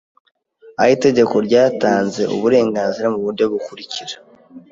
[0.79, 4.15] Aha itegeko ryatanze uburenganzira mu buryo bukurikira